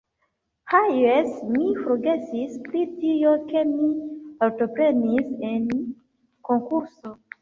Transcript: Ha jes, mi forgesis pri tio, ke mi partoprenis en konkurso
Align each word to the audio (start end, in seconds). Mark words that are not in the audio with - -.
Ha 0.71 0.77
jes, 0.99 1.27
mi 1.49 1.67
forgesis 1.81 2.57
pri 2.69 2.81
tio, 3.03 3.33
ke 3.51 3.63
mi 3.75 3.91
partoprenis 4.41 5.31
en 5.51 5.69
konkurso 6.51 7.15